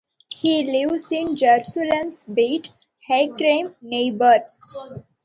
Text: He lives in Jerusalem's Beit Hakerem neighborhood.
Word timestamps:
He 0.35 0.63
lives 0.63 1.11
in 1.11 1.35
Jerusalem's 1.35 2.23
Beit 2.23 2.71
Hakerem 3.07 3.75
neighborhood. 3.83 4.47